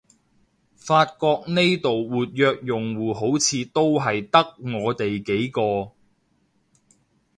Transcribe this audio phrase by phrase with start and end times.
[0.77, 4.39] 發覺呢度活躍用戶好似都係得
[4.79, 5.91] 我哋幾個